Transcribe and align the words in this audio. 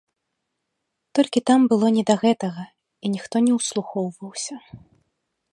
Толькі 1.19 1.43
там 1.49 1.67
было 1.75 1.87
не 1.99 2.03
да 2.11 2.15
гэтага 2.25 2.63
і 3.03 3.07
ніхто 3.17 3.35
не 3.49 3.53
ўслухоўваўся. 3.61 4.55